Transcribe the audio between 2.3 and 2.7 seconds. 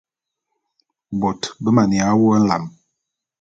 nlam.